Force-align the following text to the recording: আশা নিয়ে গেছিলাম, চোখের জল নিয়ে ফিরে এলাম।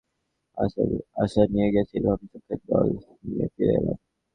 আশা 1.23 1.41
নিয়ে 1.53 1.69
গেছিলাম, 1.75 2.17
চোখের 2.31 2.59
জল 2.67 2.87
নিয়ে 3.25 3.45
ফিরে 3.53 3.73
এলাম। 3.79 3.97